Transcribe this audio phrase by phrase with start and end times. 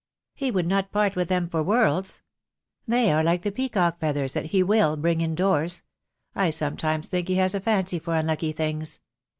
[0.33, 2.23] "He would not part with them for worlds.
[2.87, 5.83] They are like the peacock's feathers that he will bring indoors.
[6.33, 8.99] I sometimes think he has a fancy for unlucky things.